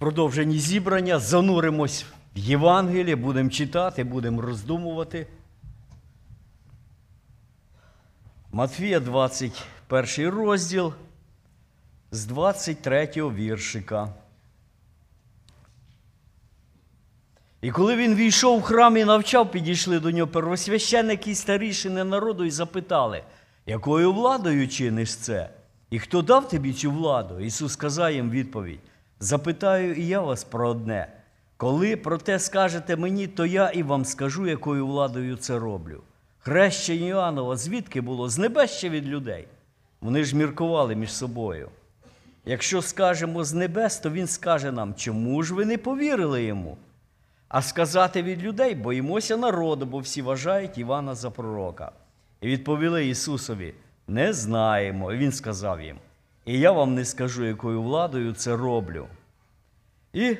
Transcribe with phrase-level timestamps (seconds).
[0.00, 5.26] продовженні зібрання зануримось в Євангеліє, будемо читати, будемо роздумувати.
[8.52, 10.92] Матфія 21 розділ
[12.10, 14.14] з 23 віршика.
[17.60, 22.44] І коли він війшов в храм і навчав, підійшли до нього первосвященники і старішини народу
[22.44, 23.22] і запитали,
[23.66, 25.50] якою владою чиниш це?
[25.90, 27.40] І хто дав тобі цю владу?
[27.40, 28.80] Ісус сказав їм відповідь:
[29.20, 31.06] Запитаю і я вас про одне.
[31.56, 36.02] Коли про те скажете мені, то я і вам скажу, якою владою це роблю.
[36.38, 38.28] Хрещення Іоаннова звідки було?
[38.28, 39.48] З небес від людей?
[40.00, 41.68] Вони ж міркували між собою.
[42.44, 46.76] Якщо скажемо з небес, то він скаже нам, чому ж ви не повірили йому?
[47.48, 51.92] А сказати від людей боїмося народу, бо всі вважають Івана за пророка.
[52.40, 53.74] І відповіли Ісусові:
[54.08, 55.12] Не знаємо.
[55.12, 55.96] І Він сказав їм:
[56.44, 59.06] І я вам не скажу, якою владою це роблю.
[60.12, 60.36] І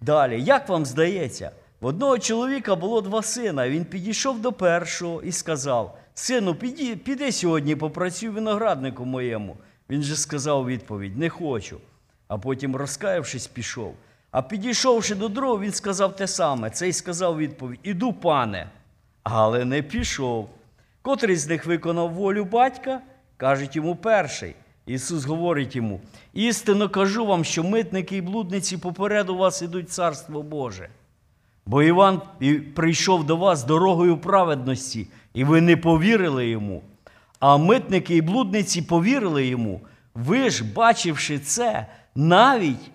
[0.00, 1.50] далі, як вам здається,
[1.80, 7.32] в одного чоловіка було два сина, він підійшов до першого і сказав: Сину, піди, піди
[7.32, 9.56] сьогодні, попрацюй винограднику моєму.
[9.90, 11.80] Він же сказав відповідь: Не хочу.
[12.28, 13.94] А потім, розкаявшись, пішов.
[14.30, 16.70] А підійшовши до другого, він сказав те саме.
[16.70, 18.70] Цей сказав відповідь: Іду, пане,
[19.22, 20.48] але не пішов.
[21.02, 23.00] Котрий з них виконав волю батька,
[23.36, 24.54] кажуть йому перший.
[24.88, 26.00] Ісус говорить йому:
[26.34, 30.88] істинно кажу вам, що митники і блудниці попереду вас ідуть Царство Боже.
[31.66, 32.22] Бо Іван
[32.74, 36.82] прийшов до вас дорогою праведності, і ви не повірили йому.
[37.40, 39.80] А митники і блудниці повірили йому.
[40.14, 42.90] Ви ж, бачивши це, навіть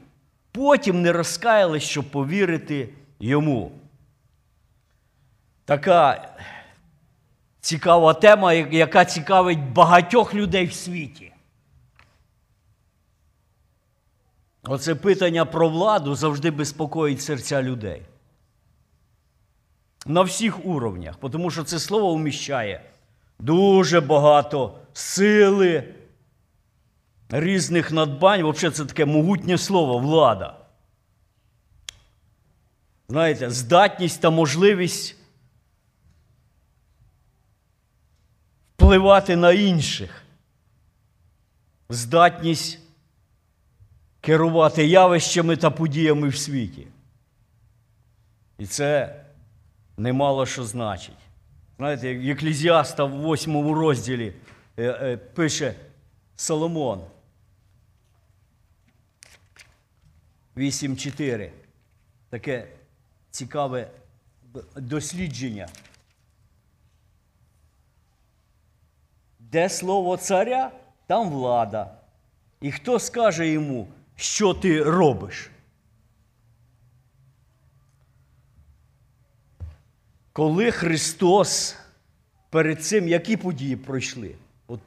[0.52, 3.72] потім не розкаялись, щоб повірити йому.
[5.66, 6.30] Така
[7.62, 11.33] цікава тема, яка цікавить багатьох людей в світі.
[14.64, 18.02] Оце питання про владу завжди безпокоїть серця людей.
[20.06, 22.90] На всіх уровнях, тому що це слово вміщає
[23.40, 25.94] дуже багато сили,
[27.30, 28.44] різних надбань.
[28.44, 30.58] Взагалі, це таке могутнє слово влада.
[33.10, 35.16] Знаєте, здатність та можливість
[38.76, 40.24] впливати на інших,
[41.90, 42.83] здатність
[44.24, 46.88] керувати явищами та подіями в світі.
[48.58, 49.22] І це
[49.98, 51.18] немало що значить.
[51.78, 54.34] Знаєте, як Єклізіаста в восьмому розділі
[54.78, 55.76] е, е, пише
[56.36, 57.04] Соломон.
[60.58, 61.52] 8.4.
[62.30, 62.68] Таке
[63.32, 63.88] цікаве
[64.76, 65.68] дослідження.
[69.40, 70.72] Де слово царя,
[71.08, 71.92] там влада.
[72.62, 73.88] І хто скаже йому,
[74.24, 75.50] що ти робиш?
[80.34, 81.76] Коли Христос
[82.50, 84.36] перед цим, які події пройшли?
[84.68, 84.80] От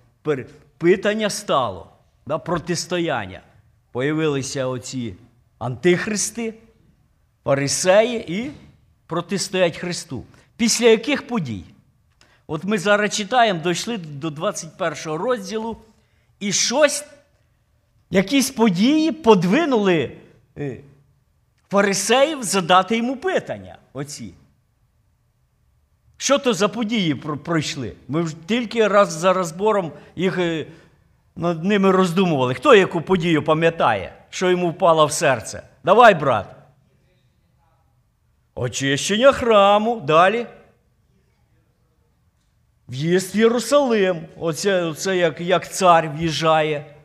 [0.78, 1.92] питання стало,
[2.26, 3.40] да, протистояння.
[3.92, 5.14] Появилися оці
[5.58, 6.54] антихристи,
[7.44, 8.50] фарисеї і
[9.06, 10.24] протистоять Христу.
[10.56, 11.64] Після яких подій?
[12.46, 15.76] От ми зараз читаємо, дійшли до 21 розділу,
[16.40, 17.04] і щось,
[18.10, 20.12] якісь події подвинули
[20.58, 20.76] е,
[21.70, 23.78] фарисеїв задати йому питання.
[23.92, 24.34] Оці.
[26.16, 27.92] Що то за події пройшли?
[28.08, 30.66] Ми ж тільки раз за розбором їх е,
[31.36, 32.54] над ними роздумували.
[32.54, 35.62] Хто яку подію пам'ятає, що йому впало в серце?
[35.84, 36.56] Давай, брат.
[38.54, 40.00] Очищення храму.
[40.00, 40.46] Далі.
[42.88, 44.26] В'їзд в Єрусалим.
[44.38, 46.95] Оце, оце як, як цар в'їжджає.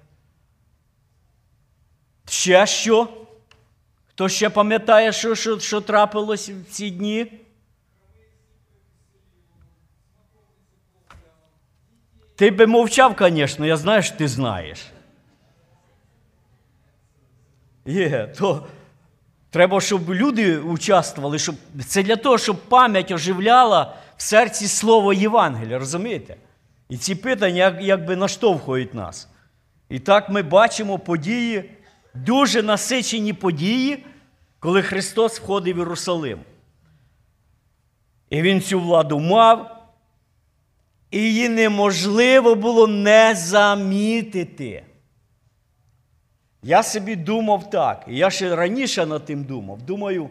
[2.32, 3.08] Ще що?
[4.10, 7.32] Хто ще пам'ятає, що, що, що трапилось в ці дні?
[12.36, 14.80] Ти би мовчав, звісно, я знаю, що ти знаєш.
[17.86, 18.68] Є, то
[19.50, 21.56] треба, щоб люди участвували, щоб
[21.88, 26.36] це для того, щоб пам'ять оживляла в серці слово Євангелія, розумієте?
[26.90, 29.30] І ці питання як, якби наштовхують нас.
[29.90, 31.78] І так ми бачимо події,
[32.14, 34.06] дуже насичені події,
[34.60, 36.40] коли Христос входив в Єрусалим.
[38.30, 39.88] І Він цю владу мав,
[41.12, 44.84] і її неможливо було не замітити.
[46.64, 49.82] Я собі думав так, і я ще раніше над тим думав.
[49.82, 50.30] Думаю,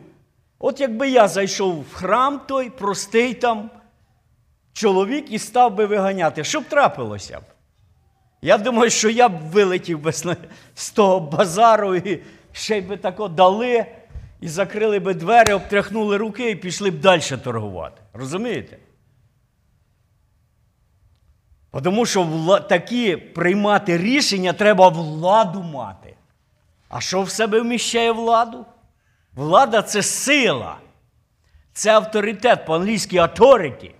[0.58, 3.70] от якби я зайшов в храм той, простий там
[4.72, 7.42] чоловік і став би виганяти, що б трапилося б?
[8.42, 10.12] Я думаю, що я б вилетів би
[10.74, 12.22] з того базару і
[12.52, 13.86] ще й би тако дали
[14.40, 18.02] і закрили би двері, обтряхнули руки і пішли б далі торгувати.
[18.12, 18.78] Розумієте?
[21.84, 26.14] Тому що такі приймати рішення треба владу мати.
[26.88, 28.66] А що в себе вміщає владу?
[29.34, 30.76] Влада це сила,
[31.72, 33.90] це авторитет, по-англійськи authority.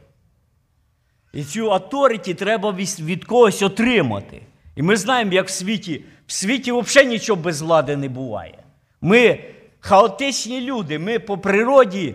[1.32, 4.42] І цю authority треба від когось отримати.
[4.76, 6.04] І ми знаємо, як в світі.
[6.26, 8.58] В світі взагалі нічого без влади не буває.
[9.00, 9.44] Ми
[9.80, 12.14] хаотичні люди, ми по природі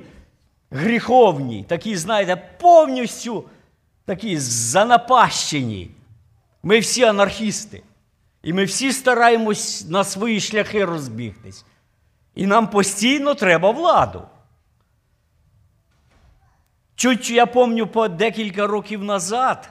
[0.71, 3.43] гріховні, такі, знаєте, повністю
[4.05, 5.91] такі занапащені.
[6.63, 7.83] Ми всі анархісти.
[8.43, 11.65] І ми всі стараємось на свої шляхи розбігтись.
[12.35, 14.21] І нам постійно треба владу.
[17.05, 19.69] Чуть я пам'ятаю по декілька років назад,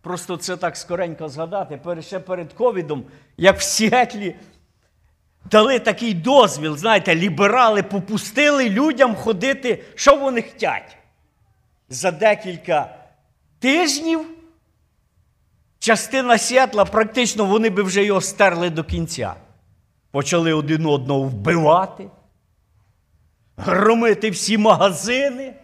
[0.00, 3.04] просто це так скоренько згадати, ще перед ковідом,
[3.36, 4.36] як в Сіетлі
[5.50, 10.96] дали такий дозвіл, знаєте, ліберали попустили людям ходити, що вони хочуть.
[11.88, 12.96] За декілька
[13.58, 14.26] тижнів
[15.78, 19.34] частина Сіетла, практично вони би вже його стерли до кінця.
[20.10, 22.10] Почали один одного вбивати,
[23.56, 25.54] громити всі магазини.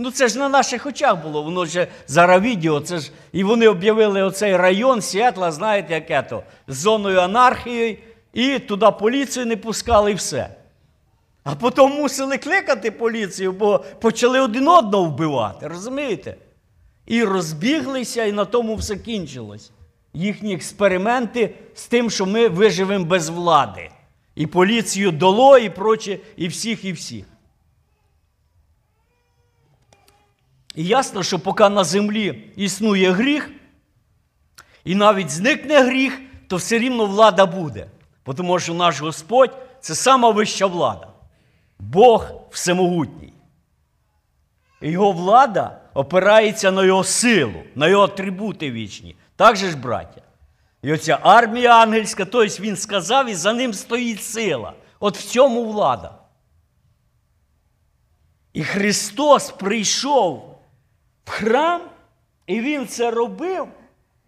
[0.00, 2.80] Ну, це ж на наших очах було, воно ж зараз відео.
[2.80, 7.98] Це ж, І вони об'явили оцей район Сіетла, знаєте, яке то, з зоною анархії,
[8.32, 10.50] і туди поліцію не пускали і все.
[11.44, 16.36] А потім мусили кликати поліцію, бо почали один одного вбивати, розумієте?
[17.06, 19.70] І розбіглися, і на тому все кінчилось.
[20.14, 23.90] Їхні експерименти з тим, що ми виживемо без влади.
[24.34, 27.24] І поліцію доло, і проче, і всіх, і всіх.
[30.78, 33.50] І ясно, що поки на землі існує гріх,
[34.84, 37.86] і навіть зникне гріх, то все рівно влада буде.
[38.36, 41.08] Тому що наш Господь це сама вища влада.
[41.78, 43.32] Бог всемогутній.
[44.82, 49.16] І його влада опирається на його силу, на його атрибути вічні.
[49.36, 50.22] Так же ж, браття.
[50.82, 54.72] І оця армія ангельська, тобто він сказав, і за ним стоїть сила.
[55.00, 56.14] От в цьому влада.
[58.52, 60.57] І Христос прийшов
[61.28, 61.80] в храм,
[62.46, 63.68] і Він це робив.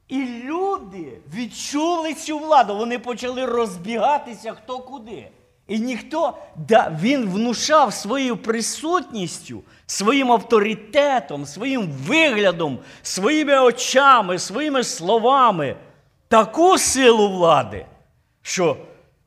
[0.08, 2.76] І люди відчули цю владу.
[2.76, 5.28] Вони почали розбігатися хто куди.
[5.68, 15.76] І ніхто, да, він внушав своєю присутністю, своїм авторитетом, своїм виглядом, своїми очами, своїми словами
[16.28, 17.86] таку силу влади,
[18.42, 18.76] що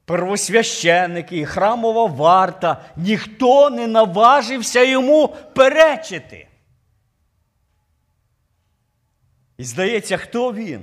[0.05, 6.47] первосвященники і храмова варта ніхто не наважився йому перечити.
[9.57, 10.81] І здається, хто він?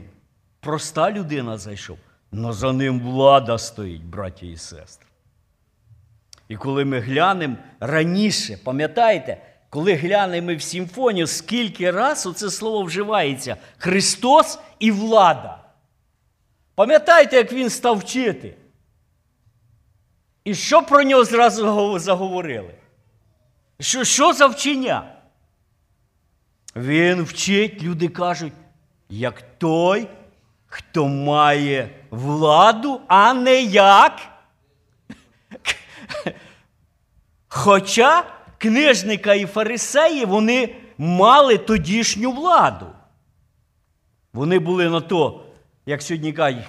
[0.61, 1.99] Проста людина зайшов,
[2.33, 5.07] але за ним влада стоїть, браті і сестри.
[6.49, 13.57] І коли ми глянемо раніше, пам'ятаєте, коли глянемо в симфонію, скільки раз оце слово вживається
[13.79, 15.59] Христос і влада.
[16.75, 18.55] Пам'ятаєте, як він став вчити?
[20.45, 22.75] І що про нього зразу заговорили?
[23.81, 25.20] Що, Що за вчення?
[26.77, 28.53] Він вчить, люди кажуть,
[29.09, 30.09] як той,
[30.67, 34.21] хто має владу, а не як.
[37.49, 38.25] Хоча
[38.59, 42.87] книжника і фарисеї вони мали тодішню владу.
[44.33, 45.45] Вони були на то,
[45.87, 46.65] як сьогодні кажуть,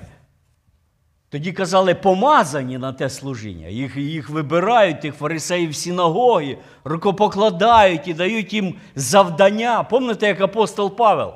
[1.32, 3.68] тоді казали, помазані на те служіння.
[3.68, 9.84] Їх їх вибирають, тих фарисеїв в синагоги, рукопокладають і дають їм завдання.
[9.84, 11.34] Пам'ятаєте, як апостол Павел?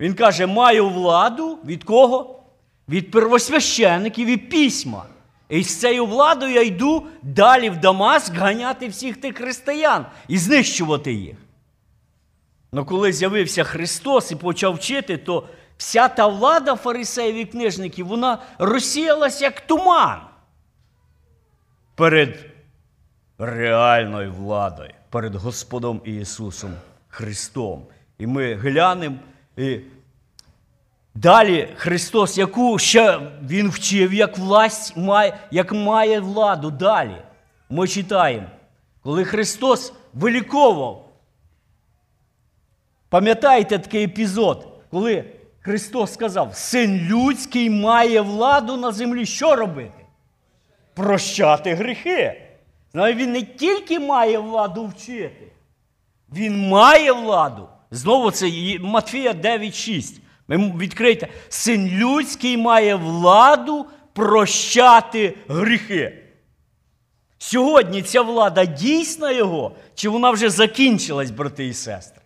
[0.00, 2.42] Він каже: маю владу від кого?
[2.88, 5.04] Від первосвящеників і письма.
[5.48, 11.12] І з цією владою я йду далі в Дамаск ганяти всіх тих християн і знищувати
[11.12, 11.36] їх.
[12.72, 18.38] Ну коли з'явився Христос і почав вчити, то вся та влада фарисеїв і книжників, вона
[18.58, 20.20] розсіялася як туман
[21.94, 22.46] перед
[23.38, 26.74] реальною владою, перед Господом Ісусом
[27.08, 27.86] Христом.
[28.18, 29.16] І ми глянемо.
[29.56, 29.80] і
[31.14, 36.70] Далі Христос, яку ще Він вчив, як власть має, як має владу.
[36.70, 37.16] Далі
[37.70, 38.46] ми читаємо,
[39.02, 41.08] коли Христос виліковував.
[43.08, 45.24] Пам'ятаєте такий епізод, коли
[45.64, 49.26] Христос сказав, Син людський має владу на землі.
[49.26, 50.04] Що робити?
[50.94, 52.42] Прощати гріхи.
[52.92, 55.52] Знає, Він не тільки має владу вчити,
[56.32, 57.68] він має владу.
[57.90, 60.20] Знову це Матфія 9,6.
[60.78, 66.24] Відкрийте, син людський має владу прощати гріхи.
[67.38, 72.22] Сьогодні ця влада дійсна його, чи вона вже закінчилась, брати і сестри?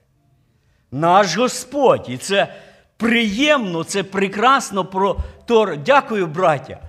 [0.93, 2.07] Наш Господь.
[2.09, 2.55] І це
[2.99, 5.77] приємно, це прекрасно про Тор.
[5.77, 6.81] Дякую, браття.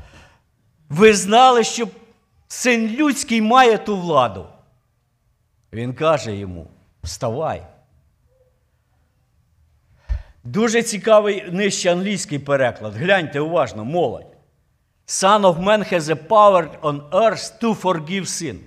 [0.89, 1.87] Ви знали, що
[2.47, 4.45] син людський має ту владу.
[5.73, 6.67] Він каже йому:
[7.03, 7.63] вставай.
[10.43, 12.93] Дуже цікавий нижче англійський переклад.
[12.95, 14.35] Гляньте уважно, молодь.
[15.07, 18.57] Son of man has a power on earth to forgive sin.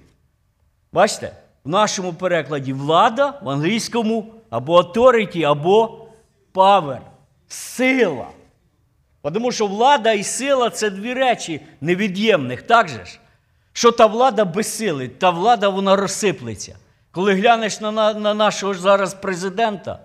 [0.93, 1.37] Бачите?
[1.65, 6.07] В нашому перекладі влада, в англійському або authority, або
[6.55, 6.99] power.
[7.53, 8.29] Сила.
[9.23, 13.19] Тому що влада і сила це дві речі невід'ємних, так же ж?
[13.73, 16.77] Що та влада без сили, та влада вона розсиплеться.
[17.11, 19.99] Коли глянеш на, на, на нашого зараз президента,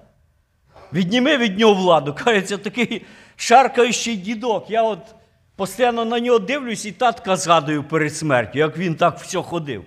[0.93, 4.69] відніми від нього владу, кажеться, такий шаркаючий дідок.
[4.69, 5.15] Я от
[5.55, 9.85] постійно на нього дивлюсь і татка згадую перед смертю, як він так все ходив.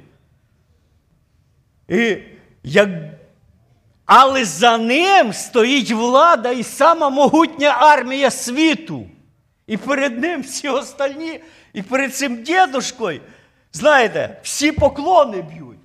[1.89, 2.19] І
[2.63, 2.89] як...
[4.13, 9.07] Але за ним стоїть влада і сама могутня армія світу.
[9.67, 11.41] І перед ним всі остальні,
[11.73, 13.21] і перед цим дідушкою,
[13.73, 15.79] знаєте, всі поклони б'ють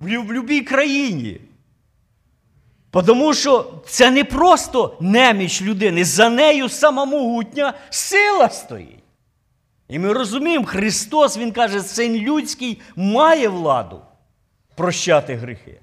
[0.00, 1.40] в будь-якій країні.
[2.90, 9.04] Тому що це не просто неміч людини, за нею сама могутня сила стоїть.
[9.88, 14.02] І ми розуміємо, Христос, Він каже, син людський має владу
[14.74, 15.80] прощати гріхи.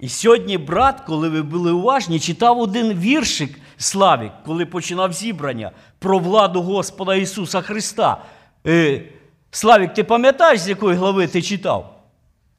[0.00, 6.18] І сьогодні, брат, коли ви були уважні, читав один віршик Славік, коли починав зібрання про
[6.18, 8.24] владу Господа Ісуса Христа.
[8.66, 9.02] Е,
[9.50, 12.00] Славік, ти пам'ятаєш, з якої глави ти читав?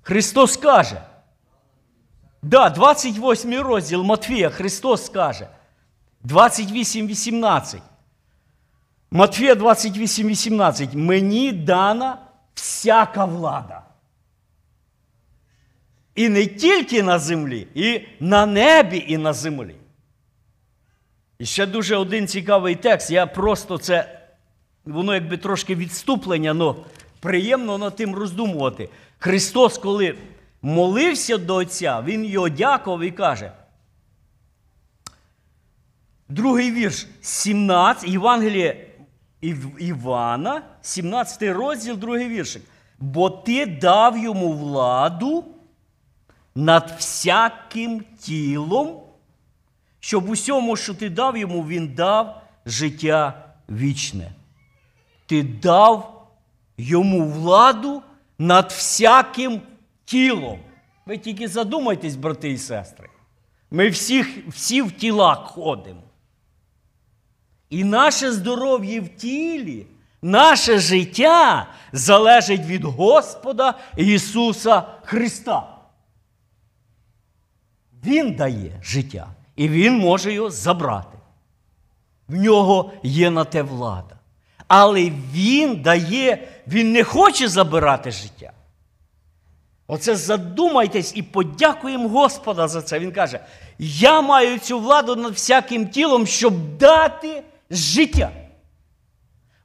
[0.02, 1.02] Христос каже.
[2.42, 5.48] Да, 28 розділ Матфія Христос скаже.
[6.26, 7.78] 28-18.
[9.12, 10.96] Матфія 28-18.
[10.96, 12.18] Мені дана
[12.54, 13.82] всяка влада.
[16.20, 19.76] І не тільки на землі, і на небі, і на землі.
[21.40, 23.12] І ще дуже один цікавий текст.
[23.12, 24.20] Я просто це,
[24.86, 26.76] воно якби трошки відступлення, але
[27.20, 28.90] приємно над тим роздумувати.
[29.20, 30.16] Христос, коли
[30.62, 33.52] молився до Отця, Він його дякував і каже.
[36.30, 38.88] Другий вірш 17, Євангеліє
[39.80, 42.64] Івана, 17 розділ, другий віршик.
[43.00, 45.46] Бо ти дав йому владу
[46.56, 49.00] над всяким тілом,
[50.00, 54.32] щоб усьому, що ти дав йому, він дав життя вічне.
[55.26, 56.28] Ти дав
[56.78, 58.02] йому владу
[58.40, 59.62] над всяким
[60.06, 60.60] тілом.
[61.06, 63.10] Ви тільки задумайтесь, брати і сестри.
[63.72, 66.02] Ми всіх, всі в тілах ходимо.
[67.70, 69.88] І наше здоров'я в тілі,
[70.22, 75.79] наше життя залежить від Господа Ісуса Христа.
[78.06, 81.18] Він дає життя, і Він може його забрати.
[82.28, 84.16] В нього є на те влада.
[84.68, 88.52] Але Він дає, Він не хоче забирати життя.
[89.88, 93.00] Оце задумайтесь і подякуємо Господа за це.
[93.00, 93.40] Він каже:
[93.80, 98.32] Я маю цю владу над всяким тілом, щоб дати життя.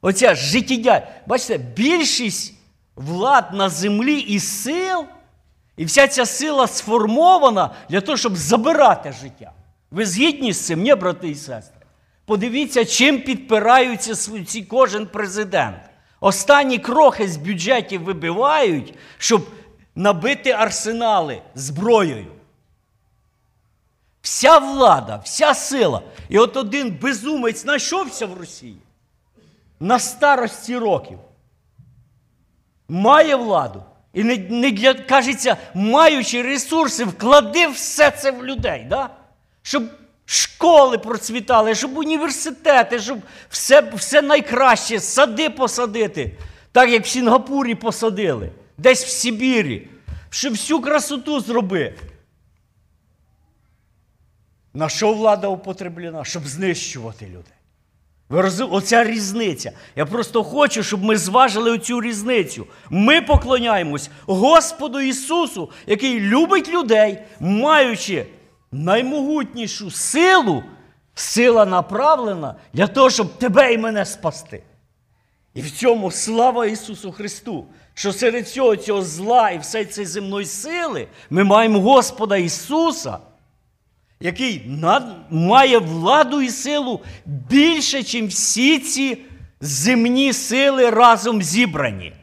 [0.01, 1.07] Оця життєдя.
[1.27, 2.53] Бачите, більшість
[2.95, 5.05] влад на землі і сил,
[5.77, 9.51] і вся ця сила сформована для того, щоб забирати життя.
[9.91, 11.81] Ви згідні з цим, ні, брати і сестри?
[12.25, 14.15] Подивіться, чим підпираються
[14.45, 15.77] ці кожен президент.
[16.19, 19.47] Останні крохи з бюджетів вибивають, щоб
[19.95, 22.31] набити арсенали зброєю.
[24.21, 26.01] Вся влада, вся сила.
[26.29, 28.77] І от один безумець знайшовся в Росії
[29.79, 31.19] на старості років.
[32.89, 33.83] Має владу.
[34.15, 38.85] І не, не для, кажеться, маючи ресурси, вклади все це в людей.
[38.89, 39.09] Да?
[39.61, 39.83] Щоб
[40.25, 43.19] школи процвітали, щоб університети, щоб
[43.49, 46.37] все все найкраще, сади посадити,
[46.71, 49.87] так як в Сінгапурі посадили, десь в Сибірі,
[50.29, 52.01] щоб всю красоту зробити.
[54.73, 56.25] На що влада употреблена?
[56.25, 57.54] Щоб знищувати людей.
[58.29, 58.77] Ви розумієте?
[58.77, 59.71] Оця різниця.
[59.95, 62.67] Я просто хочу, щоб ми зважили оцю різницю.
[62.89, 68.25] Ми поклоняємось Господу Ісусу, який любить людей, маючи
[68.71, 70.63] наймогутнішу силу,
[71.13, 74.63] сила направлена для того, щоб тебе і мене спасти.
[75.53, 80.45] І в цьому слава Ісусу Христу, що серед цього цього зла і всієї цієї земної
[80.45, 83.17] сили ми маємо Господа Ісуса
[84.25, 89.17] який над, має владу і силу більше, ніж всі ці
[89.61, 92.13] земні сили разом зібрані.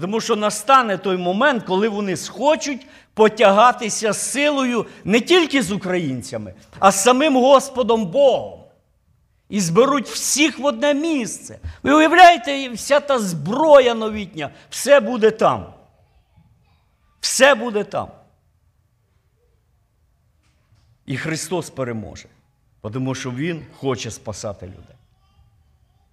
[0.00, 6.90] Тому що настане той момент, коли вони схочуть потягатися силою не тільки з українцями, а
[6.90, 8.60] з самим Господом Богом.
[9.48, 11.58] І зберуть всіх в одне місце.
[11.82, 15.66] Ви уявляєте, вся та зброя новітня, все буде там.
[17.20, 18.08] Все буде там.
[21.10, 22.28] І Христос переможе,
[22.92, 24.96] тому що Він хоче спасати людей.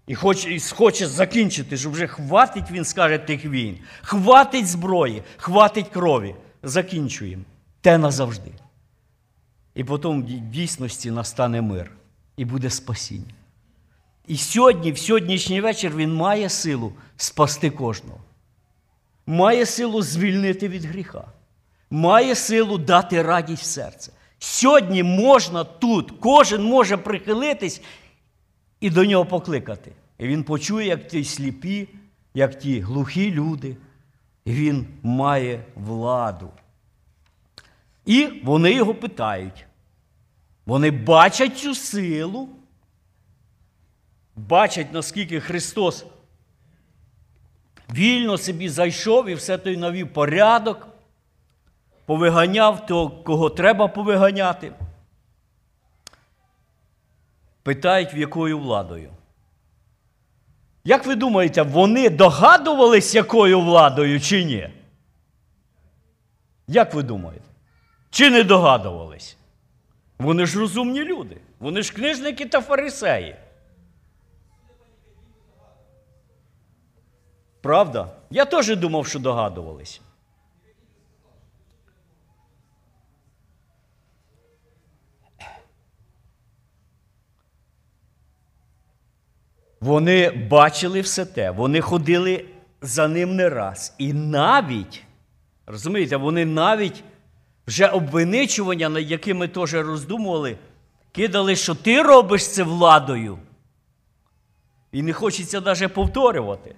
[0.08, 3.78] І хоче, і хоче закінчити, що вже хватить, він скаже, тих війн.
[4.02, 6.36] Хватить зброї, хватить крові.
[6.64, 7.44] Закінчуємо.
[7.82, 8.52] Те назавжди.
[9.76, 11.92] І потім в дійсності настане мир
[12.38, 13.34] і буде спасіння.
[14.28, 18.20] І сьогодні, в сьогоднішній вечір, він має силу спасти кожного.
[19.26, 21.24] Має силу звільнити від гріха.
[21.90, 24.12] Має силу дати радість в серце.
[24.40, 27.82] Сьогодні можна тут, кожен може прихилитись
[28.80, 29.92] і до нього покликати.
[30.18, 31.90] І він почує, як ті сліпі,
[32.34, 33.78] як ті глухі люди.
[34.46, 36.50] Він має владу.
[38.06, 39.66] І вони його питають.
[40.66, 42.50] Вони бачать цю силу,
[44.36, 46.06] бачать, наскільки Христос
[47.94, 50.88] вільно собі зайшов і все той навів порядок,
[52.08, 54.72] повиганяв того, кого треба повиганяти.
[57.64, 59.12] Питають, в якою владою.
[60.84, 64.70] Як ви думаєте, вони догадувались, якою владою чи ні?
[66.68, 67.46] Як ви думаєте?
[68.10, 69.38] Чи не догадувались?
[70.20, 71.38] Вони ж розумні люди.
[71.60, 73.36] Вони ж книжники та фарисеї.
[77.62, 78.12] Правда?
[78.30, 80.02] Я теж думав, що догадувались.
[89.82, 92.46] Вони бачили все те, вони ходили
[92.82, 93.96] за ним не раз.
[93.98, 95.04] І навіть,
[95.66, 97.04] розумієте, вони навіть
[97.68, 100.58] вже обвиничування, над якими теж роздумували,
[101.12, 103.38] кидали, що ти робиш це владою.
[104.92, 106.76] І не хочеться навіть повторювати.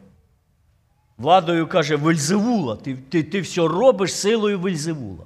[1.18, 5.26] Владою каже Вельзевула, ти, ти, ти все робиш силою Вельзевула.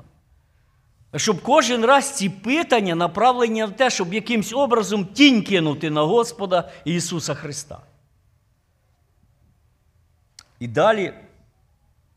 [1.16, 6.72] Щоб кожен раз ці питання направлені на те, щоб якимсь образом тінь кинути на Господа
[6.86, 7.80] Ісуса Христа.
[10.60, 11.14] І далі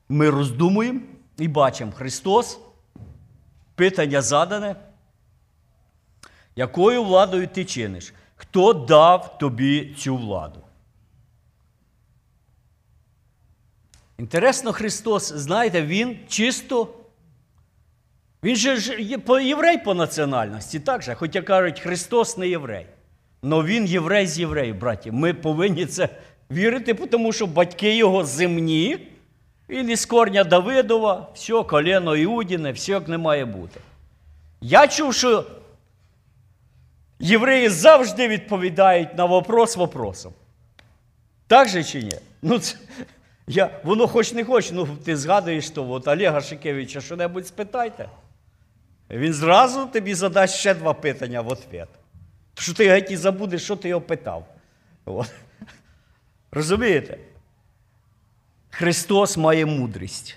[0.09, 1.01] ми роздумуємо
[1.39, 2.59] і бачимо Христос,
[3.75, 4.77] питання задане,
[6.57, 8.13] якою владою ти чиниш?
[8.37, 10.61] Хто дав тобі цю владу?
[14.19, 16.95] Інтересно, Христос, знаєте, Він чисто.
[18.42, 19.03] Він же ж
[19.42, 22.87] єврей по національності, так же, хоча кажуть, Христос не єврей.
[23.42, 25.11] Але він єврей з євреїв, браті.
[25.11, 26.09] Ми повинні це
[26.51, 29.09] вірити, тому що батьки його земні,
[29.68, 33.81] він із корня Давидова, все, колено Іудіне, все як не має бути.
[34.61, 35.44] Я чув, що
[37.18, 40.33] євреї завжди відповідають на вопрос вопросом.
[41.46, 42.18] Так же чи ні?
[42.42, 42.77] Ну, це,
[43.46, 48.09] я, Воно хоч не хоч, ну ти згадуєш, то от Олега Шикевича що-небудь спитайте.
[49.11, 51.88] Він зразу тобі задасть ще два питання в ответ.
[52.59, 54.47] Що ти геть і забудеш, що ти його питав.
[55.05, 55.31] От.
[56.51, 57.19] Розумієте?
[58.71, 60.37] Христос має мудрість.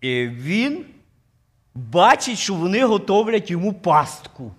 [0.00, 0.84] І Він
[1.74, 4.54] бачить, що вони готовлять йому пастку,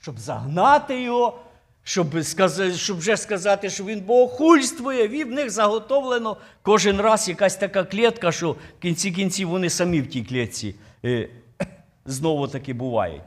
[0.00, 1.40] щоб загнати його,
[1.82, 7.56] щоб сказати, щоб вже сказати, що він богохульствує, і в них заготовлено кожен раз якась
[7.56, 10.74] така клітка, що в кінці кінців вони самі в тій клітці
[12.04, 13.22] знову таки бувають.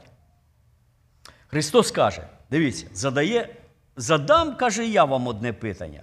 [1.46, 3.48] Христос каже: дивіться, задає,
[3.96, 6.02] задам, каже, я вам одне питання.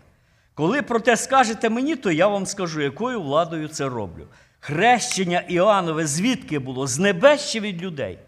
[0.53, 4.27] Коли про те скажете мені, то я вам скажу, якою владою це роблю.
[4.59, 6.87] Хрещення Іоаннове звідки було?
[6.87, 8.19] З небес чи від людей?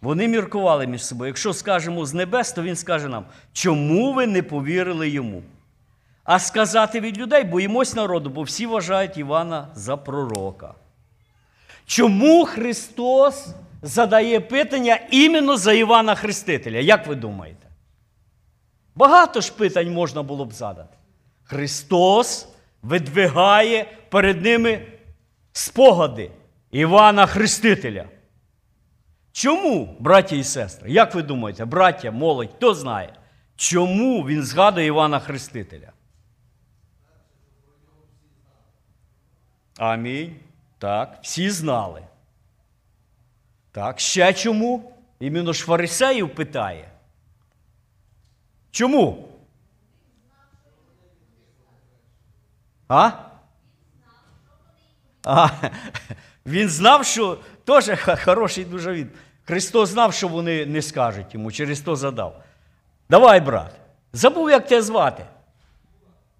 [0.00, 1.28] Вони міркували між собою.
[1.28, 5.42] Якщо скажемо з небес, то він скаже нам, чому ви не повірили йому?
[6.24, 10.74] А сказати від людей боїмось народу, бо всі вважають Івана за пророка.
[11.86, 13.48] Чому Христос
[13.82, 16.78] задає питання іменно за Івана Хрестителя?
[16.78, 17.66] Як ви думаєте?
[18.94, 20.96] Багато ж питань можна було б задати.
[21.42, 22.48] Христос
[22.82, 24.86] видвигає перед ними
[25.52, 26.30] спогади
[26.70, 28.04] Івана Хрестителя.
[29.32, 30.90] Чому, браті і сестри?
[30.90, 33.12] Як ви думаєте, браття, молодь, хто знає?
[33.56, 35.92] Чому він згадує Івана Хрестителя?
[39.78, 40.36] Амінь.
[40.80, 42.02] Так, всі знали.
[43.72, 44.92] Так, ще чому?
[45.18, 46.88] Іменно ж фарисеїв питає.
[48.70, 49.28] Чому?
[52.88, 53.10] А?
[55.24, 55.48] А,
[56.46, 57.90] він знав, що теж
[58.24, 59.08] хороший дуже від.
[59.44, 62.42] Христос знав, що вони не скажуть йому, через то задав.
[63.08, 63.72] Давай, брат.
[64.12, 65.24] Забув, як тебе звати.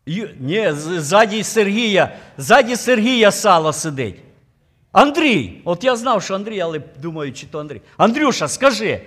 [0.07, 0.31] Ю...
[0.39, 4.21] Ні, ззаді Сергія, ззаді Сергія сало сидить.
[4.92, 5.62] Андрій.
[5.66, 7.82] От я знав, що Андрій, але думаю, чи то Андрій.
[7.98, 9.02] Андрюша, скажи.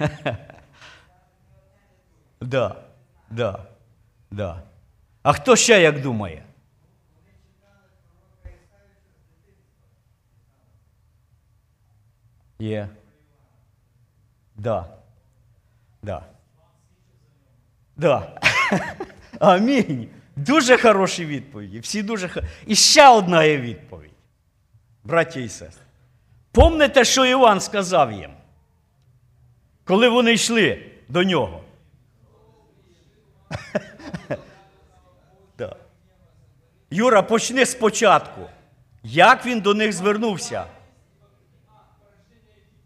[2.41, 2.75] Да,
[3.29, 3.65] да,
[4.31, 4.61] да.
[5.23, 6.43] А хто ще як думає?
[12.59, 12.89] Є.
[14.55, 14.97] Да.
[16.02, 16.24] Да.
[17.96, 18.40] Да.
[19.40, 20.08] Амінь.
[20.36, 21.80] Дуже хороші відповіді.
[21.80, 22.30] Всі дуже
[22.66, 24.12] І ще одна є відповідь,
[25.04, 25.84] браття і сестри.
[26.52, 28.30] Помните, що Іван сказав їм,
[29.84, 31.64] коли вони йшли до нього?
[35.58, 35.76] Да.
[36.90, 38.40] Юра, почни спочатку.
[39.02, 40.64] Як він до них звернувся?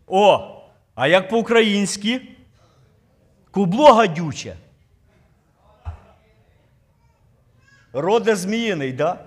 [0.06, 0.60] О,
[0.94, 2.33] а як по-українськи?
[3.54, 4.56] Кубло гадюче.
[7.92, 9.18] Роде зміїний, да?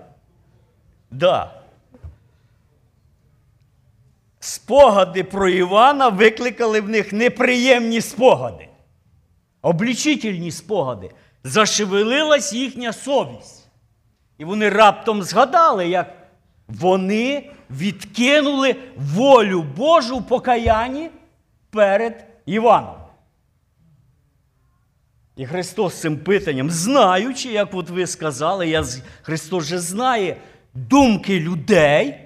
[1.10, 1.54] Да.
[4.40, 8.68] Спогади про Івана викликали в них неприємні спогади,
[9.62, 11.10] облічительні спогади.
[11.44, 13.68] Зашевелилась їхня совість.
[14.38, 16.14] І вони раптом згадали, як
[16.68, 21.10] вони відкинули волю Божу в покаянні
[21.70, 22.97] перед Іваном.
[25.38, 28.84] І Христос цим питанням, знаючи, як от ви сказали, я,
[29.22, 30.36] Христос же знає
[30.74, 32.20] думки людей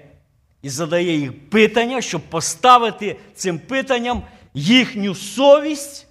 [0.61, 4.23] і задає їх питання, щоб поставити цим питанням
[4.53, 6.07] їхню совість,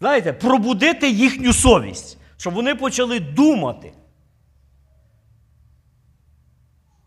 [0.00, 3.92] знаєте, пробудити їхню совість, щоб вони почали думати.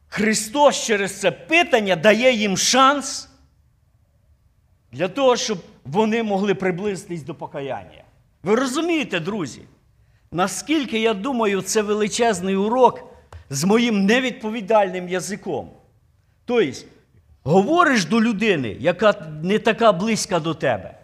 [0.07, 3.29] Христос через це питання дає їм шанс
[4.91, 8.04] для того, щоб вони могли приблизитись до покаяння.
[8.45, 9.61] Ви розумієте, друзі?
[10.31, 13.03] Наскільки я думаю, це величезний урок
[13.49, 15.69] з моїм невідповідальним язиком.
[16.45, 16.79] Тобто,
[17.43, 20.99] говориш до людини, яка не така близька до тебе.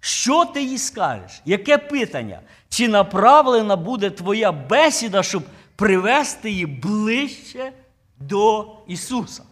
[0.00, 1.42] Що ти їй скажеш?
[1.44, 2.40] Яке питання?
[2.68, 5.42] Чи направлена буде твоя бесіда, щоб
[5.76, 7.72] привести її ближче
[8.18, 9.42] до Ісуса?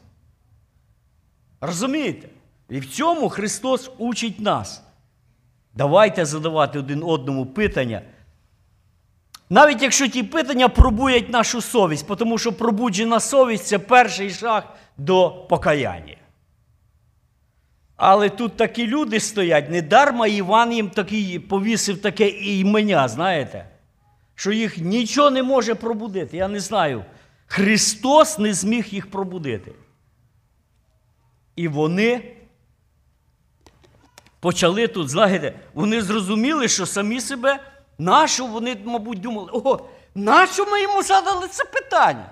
[1.61, 2.29] Розумієте?
[2.71, 4.84] І в цьому Христос учить нас.
[5.75, 8.03] Давайте задавати один одному питання.
[9.51, 15.31] Навіть якщо ті питання пробують нашу совість, тому що пробуджена совість це перший шаг до
[15.49, 16.17] покаяння.
[17.97, 23.69] Але тут такі люди стоять, недарма Іван їм такий повісив таке імення, знаєте,
[24.35, 26.37] що їх нічого не може пробудити.
[26.37, 27.05] Я не знаю.
[27.47, 29.73] Христос не зміг їх пробудити.
[31.57, 32.37] І вони
[34.45, 37.59] почали тут, знаєте, вони зрозуміли, що самі себе,
[37.99, 39.79] нащо вони, мабуть, думали, о,
[40.15, 42.31] нащо ми йому задали це питання?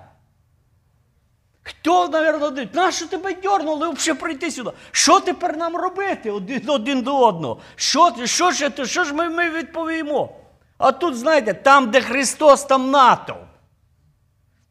[1.63, 4.71] Хто, мабуть, нащо тебе дьорнули взагалі прийти сюди?
[4.91, 7.61] Що тепер нам робити один, один до одного?
[7.77, 10.37] Що, що, ж, що ж ми, ми відповімо?
[10.79, 13.52] А тут, знаєте, там, де Христос, там натовп.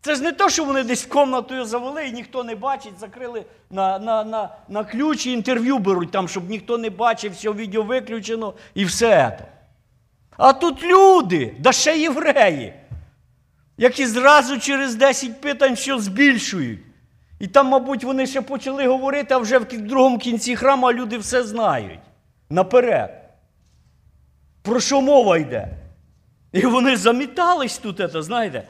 [0.01, 3.99] Це ж не то, що вони десь комнатою завели і ніхто не бачить, закрили на,
[3.99, 8.53] на, на, на ключ і інтерв'ю беруть там, щоб ніхто не бачив, все відео виключено
[8.73, 9.45] і все це.
[10.37, 12.73] А тут люди, да ще євреї,
[13.77, 16.79] які зразу через 10 питань все збільшують.
[17.39, 21.43] І там, мабуть, вони ще почали говорити, а вже в другому кінці храму люди все
[21.43, 21.99] знають.
[22.49, 23.21] Наперед.
[24.61, 25.67] Про що мова йде?
[26.51, 28.63] І вони замітались тут, це, знаєте.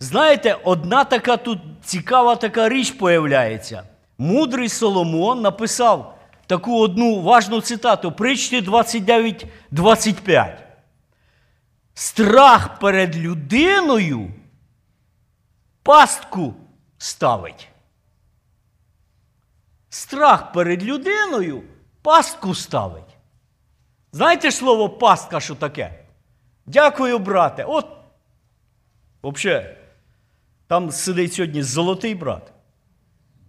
[0.00, 3.82] Знаєте, одна така тут цікава така річ появляється.
[4.18, 10.56] Мудрий Соломон написав таку одну важну цитату, причти 29-25.
[11.94, 14.30] Страх перед людиною
[15.82, 16.54] пастку
[16.98, 17.68] ставить.
[19.88, 21.62] Страх перед людиною
[22.02, 23.16] пастку ставить.
[24.12, 26.04] Знаєте слово пастка, що таке?
[26.66, 27.64] Дякую, брате.
[27.64, 27.86] От,
[29.22, 29.76] взагалі,
[30.66, 32.52] там сидить сьогодні золотий брат.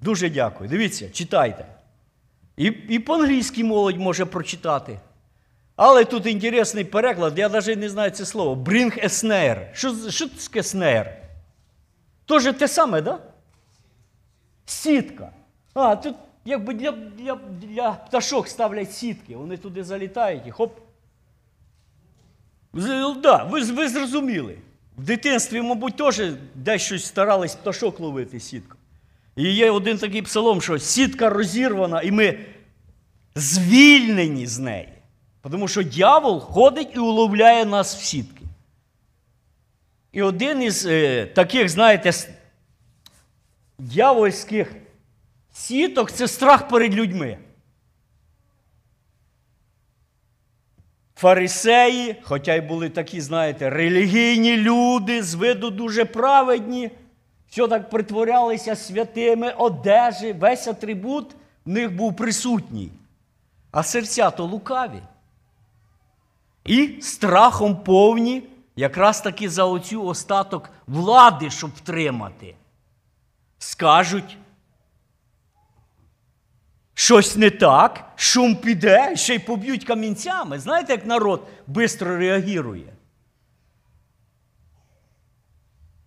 [0.01, 0.69] Дуже дякую.
[0.69, 1.65] Дивіться, читайте.
[2.57, 4.99] І, і по-англійськи молодь може прочитати.
[5.75, 8.63] Але тут інтересний переклад, я навіть не знаю це слово.
[8.63, 9.73] Bring a snare.
[9.73, 11.11] Що, що таке snare?
[12.25, 13.01] Тоже те саме.
[13.01, 13.19] Да?
[14.65, 15.31] Сітка.
[15.73, 20.79] А, тут якби для, для, для пташок ставлять сітки, вони туди залітають і хоп.
[23.23, 24.57] Да, ви, ви зрозуміли.
[24.97, 26.21] В дитинстві, мабуть, теж
[26.55, 28.77] десь старались пташок ловити сітку.
[29.35, 32.39] І є один такий псалом, що сітка розірвана, і ми
[33.35, 34.89] звільнені з неї.
[35.51, 38.43] Тому що дьявол ходить і уловляє нас в сітки.
[40.11, 42.11] І один із е, таких, знаєте,
[43.79, 44.75] дьявольських
[45.53, 47.37] сіток це страх перед людьми.
[51.17, 56.91] Фарисеї, хоча й були такі, знаєте, релігійні люди, з виду дуже праведні,
[57.49, 62.91] все так притворялися святими, одежі, весь атрибут в них був присутній.
[63.71, 65.01] А серця то лукаві.
[66.65, 68.43] І страхом повні,
[68.75, 72.55] якраз таки за оцю остаток влади, щоб втримати.
[73.59, 74.37] Скажуть,
[76.97, 80.59] щось не так, шум піде, ще й поб'ють камінцями.
[80.59, 82.93] Знаєте, як народ швидко реагує?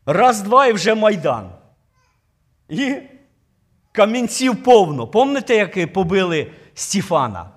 [0.07, 1.53] Раз, два і вже майдан.
[2.69, 2.97] І
[3.93, 5.07] камінців повно.
[5.07, 7.51] Пам'ятаєте, як побили Стефана?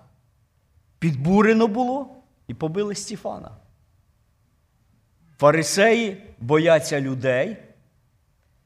[1.00, 2.16] Підбурено було
[2.48, 3.52] і побили Стефана.
[5.38, 7.58] Фарисеї бояться людей,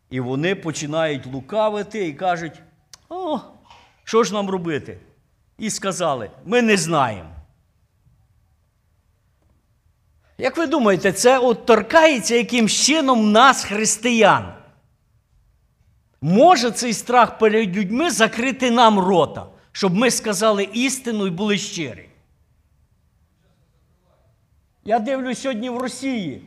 [0.10, 2.62] і вони починають лукавити і кажуть:
[3.10, 3.39] о,
[4.08, 4.98] що ж нам робити?
[5.58, 7.30] І сказали: ми не знаємо.
[10.38, 14.54] Як ви думаєте, це от торкається якимсь чином нас, християн?
[16.22, 22.10] Може цей страх перед людьми закрити нам рота, щоб ми сказали істину і були щирі?
[24.86, 26.41] Я дивлюсь сьогодні в Росії.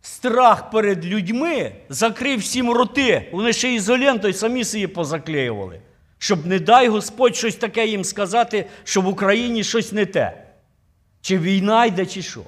[0.00, 3.30] Страх перед людьми закрив всім роти.
[3.32, 5.80] Вони ще ізолентою самі собі позаклеювали.
[6.22, 10.46] Щоб, не дай Господь, щось таке їм сказати, що в Україні щось не те.
[11.20, 12.40] Чи війна йде, чи що.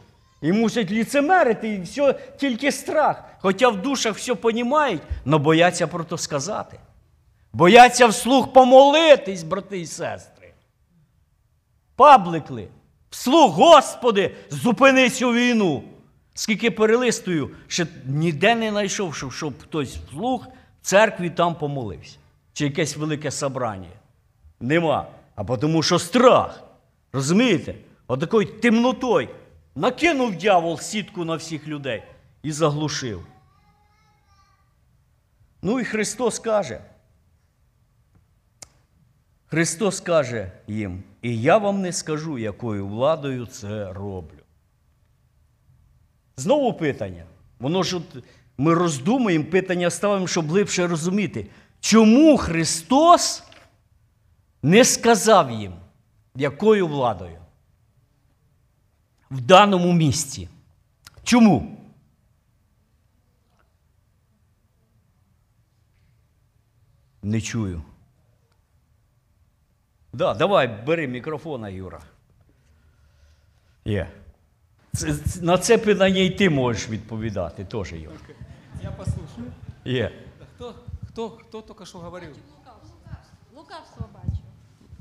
[0.42, 3.24] І мусять ліцемерити, і все, тільки страх.
[3.38, 6.78] Хоча в душах все понімають, але бояться про то сказати.
[7.52, 10.52] Бояться вслух помолитись, брати і сестри.
[11.96, 12.68] Пабликли.
[13.10, 15.82] Вслух, Господи, зупини цю війну.
[16.34, 20.46] Скільки перелистую, ще ніде не знайшов, щоб, хтось вслух
[20.82, 22.16] в церкві там помолився.
[22.52, 23.88] Чи якесь велике собрання.
[24.60, 25.06] Нема.
[25.34, 26.62] А тому що страх.
[27.12, 27.74] Розумієте?
[28.06, 29.28] Отакою темнотою
[29.74, 32.02] накинув дьявол сітку на всіх людей
[32.42, 33.26] і заглушив.
[35.62, 36.80] Ну і Христос каже.
[39.46, 44.38] Христос каже їм, і я вам не скажу, якою владою це роблю.
[46.36, 47.24] Знову питання.
[47.58, 48.24] Воно ж от
[48.58, 51.46] ми роздумуємо, питання ставимо, щоб глибше розуміти,
[51.82, 53.42] чому Христос
[54.62, 55.74] не сказав їм,
[56.34, 57.38] якою владою
[59.30, 60.48] в даному місці.
[61.22, 61.78] Чому?
[67.22, 67.82] Не чую.
[70.12, 72.00] Да, давай, бери мікрофона, Юра.
[73.84, 74.10] Є.
[74.94, 78.16] Це- на це питання і ти можеш відповідати теж, Юра.
[78.82, 79.52] Я послушаю.
[79.84, 80.12] Є.
[80.56, 80.74] Кто,
[81.12, 82.30] кто, кто только что говорил?
[83.54, 84.42] Лукавство бачу.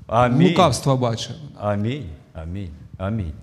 [0.08, 0.50] Амінь.
[0.50, 1.36] Лукавство бачив.
[1.58, 2.10] Амінь.
[2.34, 2.74] Амінь.
[2.98, 3.34] Амінь.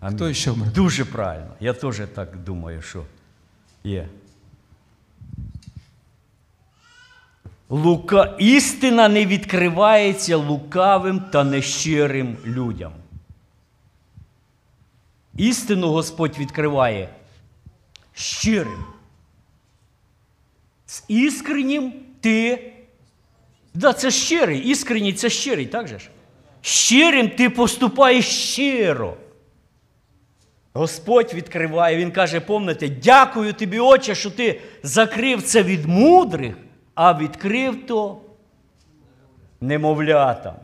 [0.00, 0.16] Амінь.
[0.16, 0.72] Хто ще брат?
[0.72, 1.54] Дуже правильно.
[1.60, 3.04] Я теж так думаю, що
[3.84, 4.08] є.
[7.68, 8.36] Лука...
[8.38, 12.92] Істина не відкривається лукавим та нещирим людям.
[15.36, 17.08] Істину Господь відкриває
[18.12, 18.84] щирим.
[20.86, 22.72] З іскреннім ти.
[23.74, 24.58] Да, це щирий.
[24.58, 26.08] Іскренній це щирий, так же ж?
[26.60, 29.16] Щирим ти поступаєш щиро.
[30.72, 36.54] Господь відкриває, Він каже, помните, дякую тобі, Отче, що ти закрив це від мудрих,
[36.94, 38.20] а відкрив то
[39.60, 40.54] немовлятам.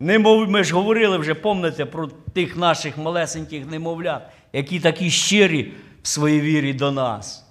[0.00, 0.50] Немов...
[0.50, 4.22] Ми ж говорили вже, помните, про тих наших малесеньких немовлят,
[4.52, 5.72] які такі щирі
[6.02, 7.43] в своїй вірі до нас.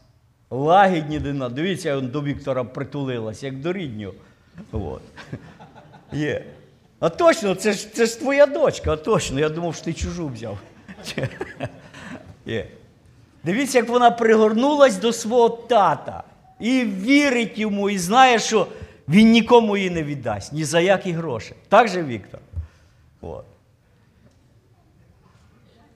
[0.53, 1.51] Лагідні до нас.
[1.51, 4.13] Дивіться, до Віктора притулилась, як до ріднього.
[4.71, 5.01] От.
[6.11, 6.45] Є.
[6.99, 9.39] А точно, це ж, це ж твоя дочка, а точно.
[9.39, 10.57] Я думав, що ти чужу взяв.
[12.45, 12.67] Є.
[13.43, 16.23] Дивіться, як вона пригорнулась до свого тата
[16.59, 18.67] і вірить йому, і знає, що
[19.07, 21.53] він нікому її не віддасть, ні за які гроші.
[21.69, 22.39] Так же, Віктор?
[23.21, 23.45] От.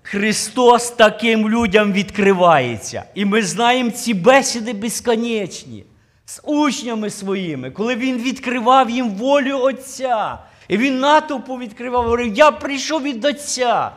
[0.10, 3.04] Христос таким людям відкривається.
[3.16, 5.86] І ми знаємо ці бесіди безконечні
[6.26, 10.40] з учнями своїми, коли Він відкривав їм волю Отця.
[10.68, 13.92] І він натовпу відкривав, говорив, я прийшов від Отця.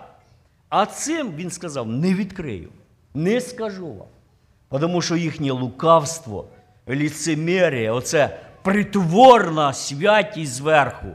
[0.68, 2.68] А цим він сказав: не відкрию,
[3.14, 4.80] не скажу вам.
[4.80, 6.44] Тому що їхнє лукавство,
[6.88, 11.08] ліцемерія, оце притворна святість зверху,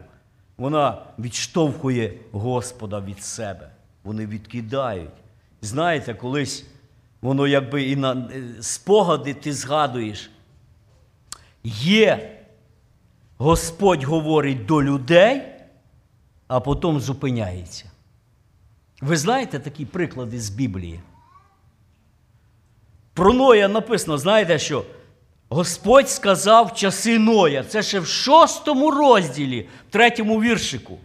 [0.58, 3.75] вона відштовхує Господа від себе.
[4.06, 5.10] Вони відкидають.
[5.62, 6.65] Знаєте, колись
[7.22, 10.30] воно якби і на е, спогади ти згадуєш.
[11.63, 12.39] Є,
[13.38, 15.41] Господь говорить до людей,
[16.48, 17.91] а потім зупиняється.
[19.02, 21.00] Ви знаєте такі приклади з Біблії?
[23.13, 24.86] Про Ноя написано, знаєте що?
[25.50, 27.63] Господь сказав часи Ноя.
[27.63, 30.98] Це ще в шостому розділі, в третьому віршику.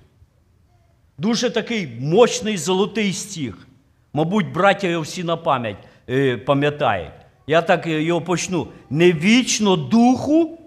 [1.21, 3.67] Дуже такий мощний золотий стіг.
[4.13, 5.77] Мабуть, браття його всі на пам'ять
[6.11, 7.13] е, пам'ятають.
[7.47, 8.67] Я так е, його почну.
[8.91, 10.59] Не вічно духу.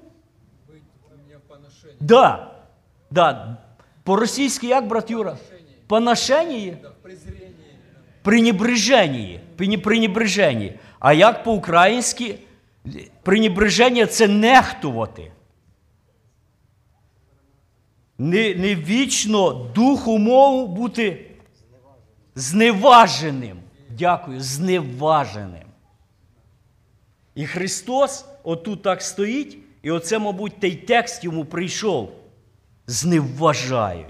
[2.00, 2.52] Да,
[3.12, 3.58] да.
[4.04, 5.38] По-російськи як, брат Юра?
[5.88, 6.78] Поношення?
[8.22, 9.40] Пренебреження.
[9.84, 10.74] Пренебреження.
[11.00, 12.36] А як по-українськи?
[13.24, 15.32] Пренебреження це нехтувати.
[18.18, 21.32] Не, не вічно духу мову бути
[22.36, 23.58] зневаженим.
[23.90, 25.68] Дякую, зневаженим.
[27.36, 32.12] І Христос отут так стоїть, і оце, мабуть, той текст йому прийшов.
[32.88, 34.08] Зневажають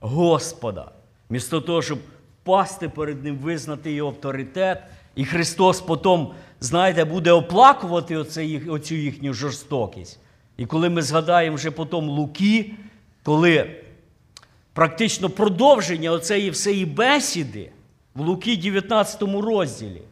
[0.00, 0.92] Господа.
[1.30, 1.98] Місто того, щоб
[2.42, 4.82] пасти перед ним, визнати його авторитет.
[5.14, 6.28] І Христос потім,
[6.60, 10.20] знаєте, буде оплакувати оце оцю їхню жорстокість.
[10.60, 12.72] І коли ми згадаємо вже потім Луки,
[13.22, 13.76] коли
[14.72, 17.70] практично продовження оцеї всієї бесіди
[18.14, 20.02] в Луки 19 розділі,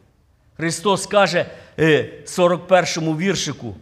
[0.57, 1.45] Христос каже
[1.79, 3.75] е, 41 віршику: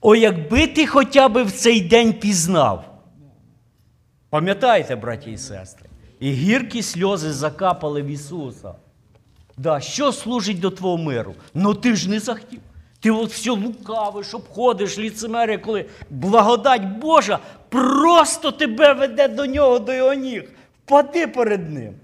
[0.00, 3.00] О, якби ти хоча б в цей день пізнав.
[4.30, 5.88] Пам'ятаєте, браті і сестри?
[6.20, 8.74] І гіркі сльози закапали в Ісуса.
[9.56, 11.34] Да, що служить до твого миру?
[11.54, 12.60] Ну ти ж не захотів.
[13.06, 17.38] Ти от все лукавиш, обходиш ліцемеря, коли благодать Божа
[17.68, 20.50] просто тебе веде до нього, до його ніг.
[20.84, 21.94] Впади перед ним.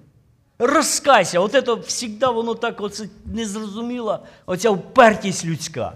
[0.59, 1.41] Розкайся.
[1.41, 5.93] От це завжди воно так оце незрозуміло, оця впертість людська.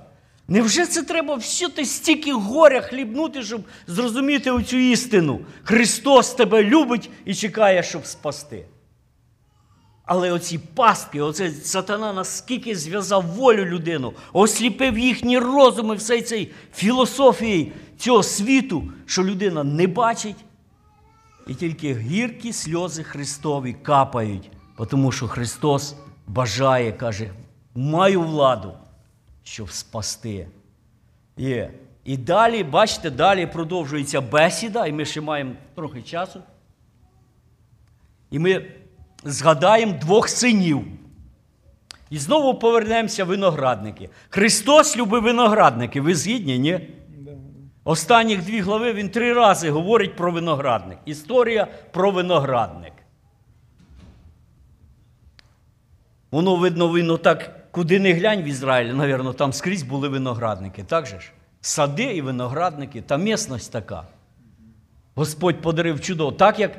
[0.49, 5.41] Невже це треба все ти стільки горя хлібнути, щоб зрозуміти оцю істину?
[5.65, 8.65] Христос тебе любить і чекає, щоб спасти.
[10.07, 17.73] Але оці пастки, оце сатана наскільки зв'язав волю людину, осліпив їхні розуми всей цей філософії
[17.99, 20.37] цього світу, що людина не бачить,
[21.47, 24.51] і тільки гіркі сльози Христові капають,
[24.91, 27.31] тому що Христос бажає, каже,
[27.75, 28.73] маю владу,
[29.43, 30.49] щоб спасти.
[31.37, 31.71] Є.
[32.05, 36.41] І далі, бачите, далі продовжується бесіда, і ми ще маємо трохи часу.
[38.31, 38.67] І ми
[39.27, 40.85] згадаємо двох синів.
[42.11, 44.11] І знову повернемося в виноградники.
[44.29, 46.01] Христос любив виноградники.
[46.01, 46.81] Ви згідні, ні?
[47.85, 50.99] Останніх дві глави він три рази говорить про виноградник.
[51.05, 52.93] Історія про виноградник.
[56.31, 60.85] Воно видно, видно так, куди не глянь в Ізраїлі, навірно, там скрізь були виноградники.
[60.85, 61.33] Так же ж?
[61.61, 64.03] Сади і виноградники, та місність така.
[65.15, 66.33] Господь подарив чудо.
[66.33, 66.79] Так як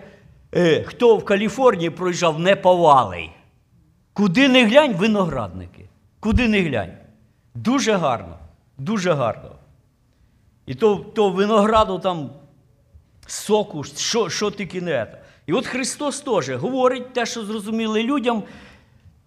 [0.86, 3.31] хто в Каліфорнії проїжджав неповалий.
[4.13, 5.89] Куди не глянь, виноградники.
[6.19, 6.97] Куди не глянь.
[7.55, 8.38] Дуже гарно,
[8.77, 9.51] дуже гарно.
[10.65, 12.29] І то, то винограду там
[13.27, 15.21] соку, що, що тільки не це.
[15.47, 18.43] І от Христос теж говорить те, що зрозуміли людям,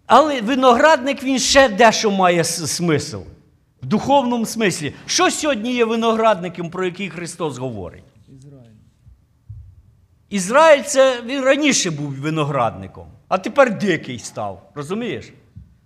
[0.07, 3.19] але виноградник він ще дещо має смисл.
[3.83, 4.95] В духовному смислі.
[5.07, 8.05] Що сьогодні є виноградником, про який Христос говорить?
[10.31, 14.71] Ізраїль це він раніше був виноградником, а тепер дикий став.
[14.75, 15.33] Розумієш?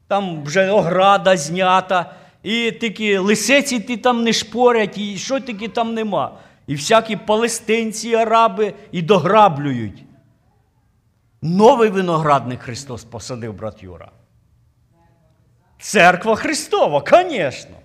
[0.08, 5.94] Там вже ограда знята, і тільки лисиці ті там не шпорять, і що тільки там
[5.94, 6.38] нема.
[6.66, 10.04] І всякі палестинці, араби і дограблюють.
[11.42, 14.10] Новий виноградник Христос посадив, брат Юра.
[15.80, 17.76] Церква Христова, звісно.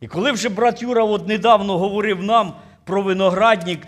[0.00, 2.52] І коли вже брат Юра от недавно говорив нам
[2.84, 3.80] про виноградник,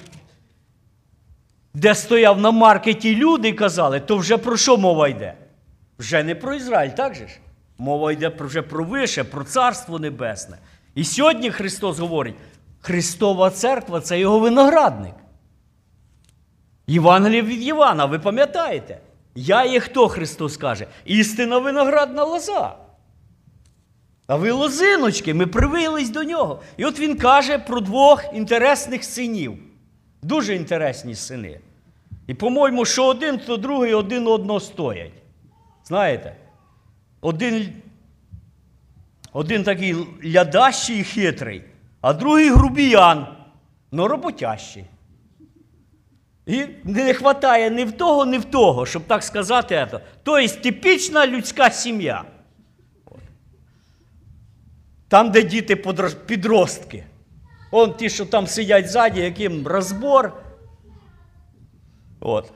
[1.75, 5.35] де стояв на маркеті люди і казали, то вже про що мова йде?
[5.99, 7.39] Вже не про Ізраїль, так же ж?
[7.79, 10.59] Мова йде вже про вище, про Царство Небесне.
[10.95, 12.35] І сьогодні Христос говорить,
[12.81, 15.15] Христова церква це його виноградник.
[16.87, 18.99] Євангеліє від Івана, ви пам'ятаєте?
[19.35, 20.87] Я є хто Христос каже?
[21.05, 22.77] Істина виноградна лоза.
[24.27, 26.63] А ви лозиночки, ми привились до нього.
[26.77, 29.59] І от він каже про двох інтересних синів.
[30.25, 31.61] Дуже інтересні сини.
[32.27, 35.13] І, по-моєму, що один, то другий один одного стоять.
[35.85, 36.37] Знаєте?
[37.21, 37.73] Один,
[39.33, 41.65] один такий лядащий і хитрий,
[42.01, 43.27] а другий грубіян,
[43.93, 44.85] но роботящий.
[46.47, 49.89] І не вистачає ні в того, ні в того, щоб так сказати.
[50.23, 52.25] Тобто типічна людська сім'я.
[55.09, 55.77] Там, де діти
[56.27, 57.05] підростки.
[57.77, 60.33] Он ті, що там сидять ззаді, яким розбор.
[62.21, 62.53] От.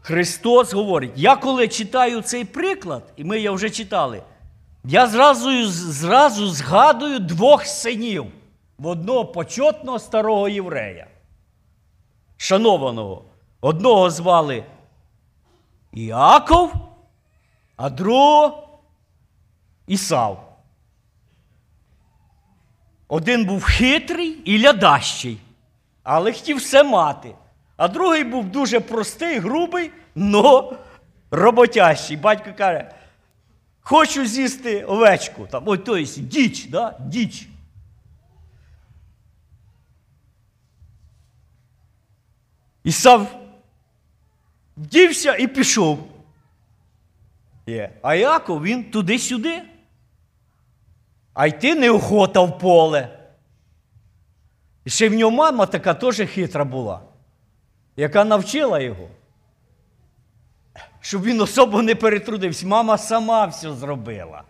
[0.00, 4.22] Христос говорить, я коли читаю цей приклад, і ми його вже читали,
[4.84, 8.26] я зразу, зразу згадую двох синів
[8.78, 11.06] в одного почетного старого єврея
[12.36, 13.24] шанованого.
[13.60, 14.64] Одного звали
[15.92, 16.72] Іаков,
[17.76, 18.68] а другого
[19.86, 20.43] Ісав.
[23.08, 25.38] Один був хитрий і лядащий,
[26.02, 27.34] але хотів все мати.
[27.76, 30.72] А другий був дуже простий, грубий, но
[31.30, 32.16] роботящий.
[32.16, 32.90] Батько каже:
[33.80, 35.46] хочу з'їсти овечку.
[35.46, 36.98] Там, ой, то є діч, да?
[37.00, 37.48] діч.
[42.84, 43.40] Ісав
[44.76, 46.08] дівся і пішов.
[47.66, 47.90] Є.
[48.02, 49.62] А Яков він туди-сюди.
[51.34, 53.08] А йти неохота в поле.
[54.84, 57.00] І ще в нього мама така теж хитра була,
[57.96, 59.08] яка навчила його.
[61.00, 62.66] Щоб він особо не перетрудився.
[62.66, 64.42] Мама сама все зробила.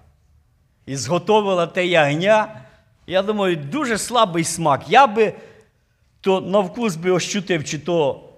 [0.86, 2.60] І зготовила те ягня.
[3.06, 4.88] Я думаю, дуже слабий смак.
[4.88, 5.34] Я би
[6.20, 8.28] то на вкус би ощутив, чи то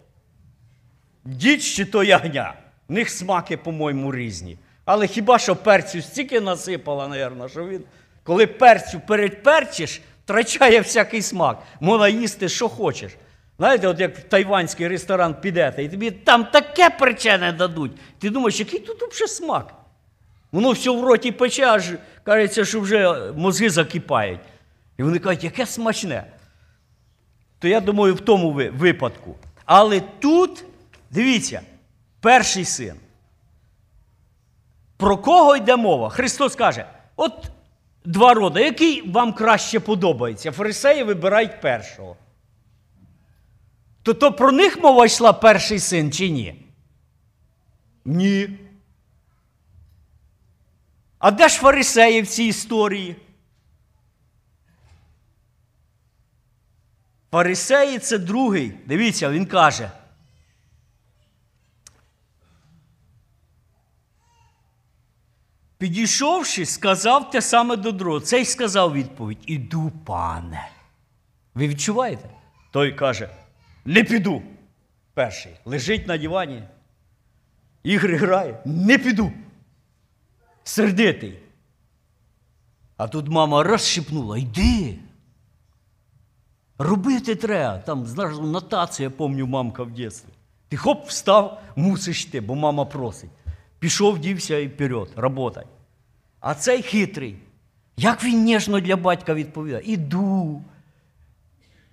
[1.24, 2.54] діч, чи то ягня.
[2.88, 4.58] В них смаки, по-моєму, різні.
[4.84, 7.84] Але хіба що перцю стільки насипала, напевно, що він,
[8.26, 11.62] коли перцю передперчиш, втрачає всякий смак.
[11.80, 13.12] Можна їсти, що хочеш.
[13.58, 17.92] Знаєте, от як в тайванський ресторан підете, і тобі там таке перчене дадуть.
[18.18, 19.74] Ти думаєш, який тут взагалі смак?
[20.52, 24.40] Воно все в роті пече, аж кажеться, що вже мозги закипають.
[24.98, 26.24] І вони кажуть, яке смачне.
[27.58, 29.36] То я думаю, в тому випадку.
[29.64, 30.64] Але тут,
[31.10, 31.60] дивіться,
[32.20, 32.94] перший син.
[34.96, 36.08] Про кого йде мова?
[36.10, 37.50] Христос каже: от
[38.06, 40.52] два роди, який вам краще подобається?
[40.52, 42.16] Фарисеї вибирають першого.
[44.02, 46.66] То то про них мова йшла перший син чи ні?
[48.04, 48.58] Ні.
[51.18, 53.16] А де ж фарисеї в цій історії?
[57.30, 58.72] Фарисеї це другий.
[58.86, 59.90] Дивіться, він каже.
[65.78, 68.20] Підійшовши, сказав те саме до другого.
[68.20, 70.68] Цей сказав відповідь: Іду, пане.
[71.54, 72.30] Ви відчуваєте?
[72.70, 73.30] Той каже:
[73.84, 74.42] Не піду.
[75.14, 76.62] Перший лежить на дивані,
[77.82, 79.32] ігри грає, не піду.
[80.64, 81.38] Сердитий.
[82.96, 84.98] А тут мама розшипнула: йди.
[86.78, 87.78] Робити треба.
[87.78, 90.28] Там, знаєш, нотація, я пам'ятаю, мамка в дитинстві.
[90.68, 93.30] Ти хоп, встав, мусиш йти, бо мама просить.
[93.78, 95.64] Пішов, дівся і вперед, работай.
[96.40, 97.36] А цей хитрий,
[97.96, 100.62] як він ніжно для батька відповідає: Іду.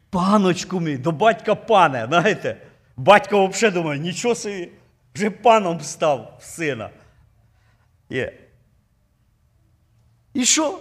[0.10, 2.58] Паночку мій, до батька пане, знаєте.
[2.98, 4.70] Батько взагалі думає, нічого собі,
[5.16, 6.90] вже паном став сина.
[8.10, 8.34] Є.
[10.34, 10.80] І що?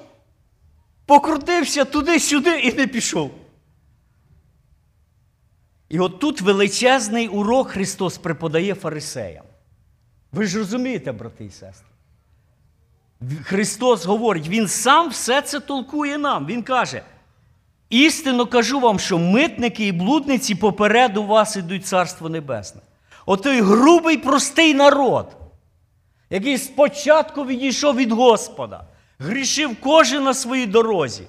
[1.07, 3.31] Покрутився туди-сюди і не пішов.
[5.89, 9.45] І от тут величезний урок Христос преподає фарисеям.
[10.33, 11.87] Ви ж розумієте, брати і сестри?
[13.43, 16.47] Христос говорить, Він сам все це толкує нам.
[16.47, 17.03] Він каже:
[17.91, 22.81] істинно кажу вам, що митники і блудниці попереду вас ідуть Царство Небесне.
[23.27, 25.37] Отой грубий простий народ,
[26.31, 28.85] який спочатку відійшов від Господа,
[29.19, 31.25] грішив кожен на своїй дорозі.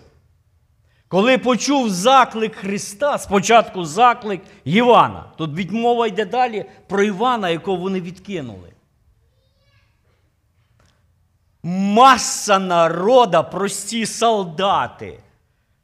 [1.07, 5.25] Коли почув заклик Христа, спочатку заклик Івана.
[5.37, 8.72] Тут від мова йде далі про Івана, якого вони відкинули.
[11.63, 15.19] Маса народа, прості солдати.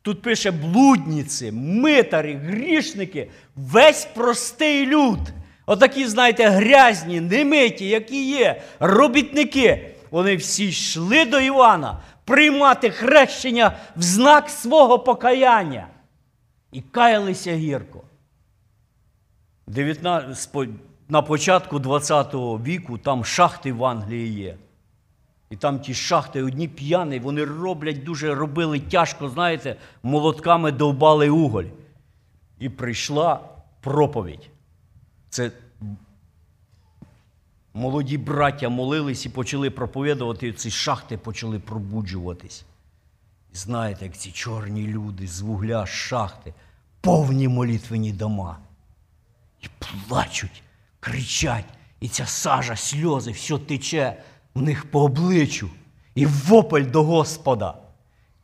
[0.01, 5.19] Тут пише блудниці, митарі, грішники, весь простий люд.
[5.65, 9.95] Отакі, знаєте, грязні, немиті, які є, робітники.
[10.11, 15.87] Вони всі йшли до Івана приймати хрещення в знак свого покаяння.
[16.71, 18.03] І каялися гірко.
[19.67, 20.55] 19,
[21.09, 22.33] на початку ХХ
[22.65, 24.55] віку там шахти в Англії є.
[25.49, 31.63] І там ті шахти, одні п'яні, вони роблять дуже робили тяжко, знаєте, молотками довбали уголь.
[32.59, 33.39] І прийшла
[33.81, 34.49] проповідь.
[35.29, 35.51] Це
[37.73, 42.65] молоді браття молились і почали проповідувати, і ці шахти почали пробуджуватись.
[43.53, 46.53] І знаєте, як ці чорні люди з вугля з шахти,
[47.01, 48.57] повні молитвені дома.
[49.61, 49.67] І
[50.07, 50.63] плачуть,
[50.99, 51.65] кричать,
[51.99, 54.23] і ця сажа, сльози, все тече
[54.55, 55.69] в них по обличчю.
[56.15, 57.73] І вопль до Господа.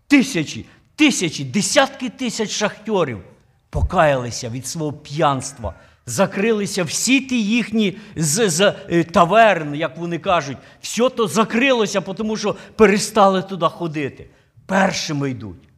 [0.07, 3.21] Тисячі, тисячі, десятки тисяч шахтьорів
[3.69, 5.73] покаялися від свого п'янства.
[6.05, 12.37] Закрилися всі ті їхні з, з е, таверн, як вони кажуть, все то закрилося, тому
[12.37, 14.29] що перестали туди ходити.
[14.65, 15.69] Першими йдуть.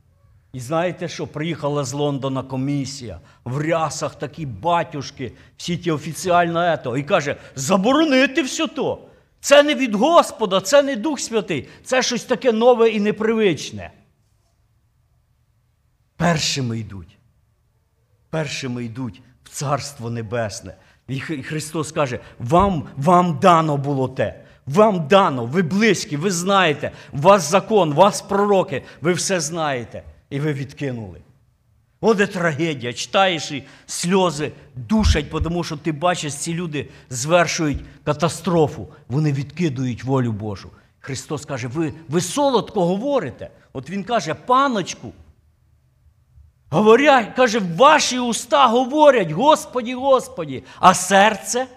[0.53, 1.27] І знаєте що?
[1.27, 8.41] Приїхала з Лондона комісія, в рясах такі батюшки, всі ті офіціально ето, і каже: заборонити
[8.41, 8.99] все то.
[9.47, 13.91] Це не від Господа, це не Дух Святий, це щось таке нове і непривичне.
[16.15, 17.17] Першими йдуть.
[18.29, 20.75] Першими йдуть в Царство Небесне.
[21.07, 24.43] І Христос каже: вам, вам дано було те.
[24.65, 30.03] Вам дано, ви близькі, ви знаєте, у вас закон, у вас пророки, ви все знаєте.
[30.29, 31.21] І ви відкинули.
[32.01, 32.93] От трагедія.
[32.93, 38.87] Читаєш і сльози душать, тому що ти бачиш, ці люди звершують катастрофу.
[39.07, 40.69] Вони відкидують волю Божу.
[40.99, 43.49] Христос каже: ви, ви солодко говорите.
[43.73, 45.13] От Він каже, паночку.
[46.69, 51.67] Говорять, каже, ваші уста говорять, Господі, Господі, а серце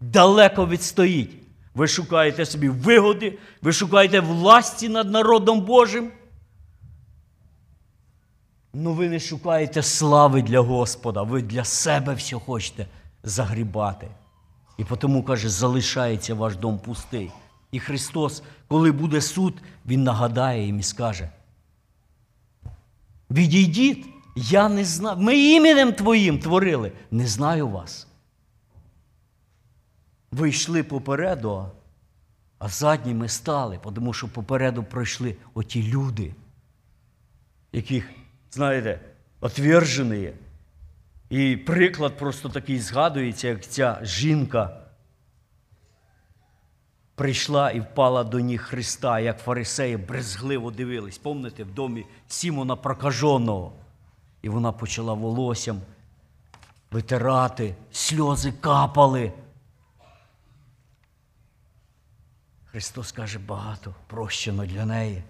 [0.00, 1.30] далеко відстоїть.
[1.74, 6.12] Ви шукаєте собі вигоди, ви шукаєте власті над народом Божим.
[8.72, 12.86] Ну, ви не шукаєте слави для Господа, ви для себе все хочете
[13.22, 14.08] загрібати.
[14.78, 17.30] І тому, каже, залишається ваш дом пустий.
[17.72, 19.54] І Христос, коли буде суд,
[19.86, 21.30] Він нагадає їм і скаже:
[23.30, 24.06] Відійдіть,
[24.36, 25.16] я не знаю.
[25.18, 28.06] Ми іменем Твоїм творили, не знаю вас.
[30.32, 31.66] Ви йшли попереду,
[32.58, 36.34] а задніми стали, тому що попереду пройшли оті люди,
[37.72, 38.10] яких,
[38.50, 39.00] знаєте,
[39.40, 40.32] отвержені.
[41.30, 44.80] І приклад просто такий згадується, як ця жінка
[47.14, 51.18] прийшла і впала до ніг Христа, як фарисеї брезгливо дивились.
[51.18, 53.72] Помните, в домі Сімона прокаженого.
[54.42, 55.80] І вона почала волоссям
[56.90, 59.32] витирати, сльози капали.
[62.64, 65.22] Христос каже, багато прощено для неї,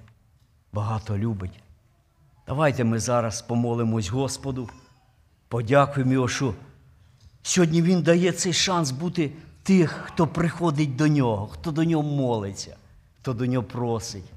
[0.72, 1.62] багато любить.
[2.50, 4.68] Давайте ми зараз помолимось Господу,
[5.48, 6.54] подякуємо Його, що
[7.42, 9.30] сьогодні Він дає цей шанс бути
[9.62, 12.76] тих, хто приходить до нього, хто до нього молиться,
[13.20, 14.32] хто до нього просить,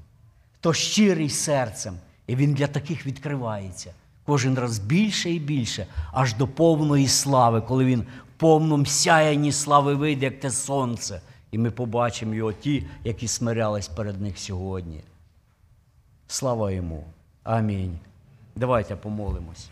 [0.54, 1.94] хто щирий серцем.
[2.26, 3.92] І він для таких відкривається.
[4.26, 9.94] Кожен раз більше і більше, аж до повної слави, коли він в повному сяянні слави
[9.94, 11.20] вийде, як те сонце.
[11.50, 15.00] І ми побачимо його ті, які смирялись перед них сьогодні.
[16.26, 17.04] Слава йому.
[17.44, 17.98] Амінь.
[18.56, 19.68] Давайте помолимось.